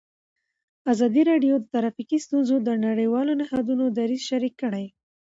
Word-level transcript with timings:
ازادي 0.93 1.21
راډیو 1.31 1.53
د 1.59 1.63
ټرافیکي 1.73 2.17
ستونزې 2.25 2.57
د 2.61 2.69
نړیوالو 2.85 3.31
نهادونو 3.41 3.85
دریځ 3.97 4.21
شریک 4.29 4.53
کړی. 4.63 4.85